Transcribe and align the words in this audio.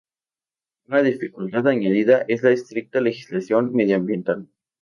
Una 0.87 1.03
dificultad 1.03 1.67
añadida 1.67 2.25
es 2.27 2.41
la 2.41 2.49
estricta 2.49 2.99
legislación 3.01 3.71
medioambiental. 3.75 4.49